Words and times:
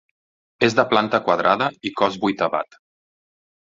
És 0.67 0.77
de 0.79 0.85
planta 0.93 1.21
quadrada 1.29 1.71
i 1.91 1.95
cos 2.03 2.21
vuitavat. 2.27 2.85